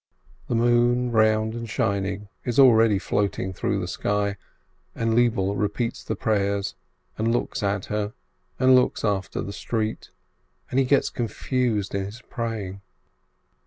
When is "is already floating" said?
2.43-3.53